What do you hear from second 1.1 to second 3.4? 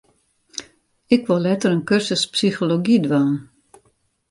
Ik wol letter in kursus psychology dwaan.